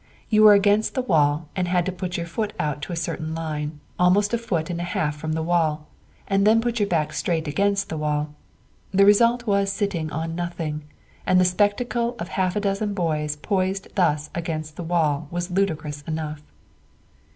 [0.31, 3.35] You were against the wall and had to put your foot out to a certain
[3.35, 5.85] line, almost a foot and a half from the wall,
[6.27, 8.33] and then put your back straight against the wall.
[8.89, 10.85] The result was sitting on nothing,
[11.23, 16.01] and the spectacle of half a dozen boys poised thus against the wall was ludicrous
[16.07, 16.41] enough.